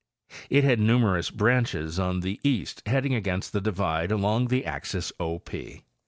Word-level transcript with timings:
It 0.49 0.63
had 0.63 0.79
numerous 0.79 1.29
branches 1.29 1.99
on 1.99 2.21
the 2.21 2.39
east 2.43 2.81
heading 2.87 3.13
against 3.13 3.53
the 3.53 3.61
divide 3.61 4.11
along 4.11 4.47
the 4.47 4.65
axis 4.65 5.13
O 5.19 5.37
P. 5.37 5.83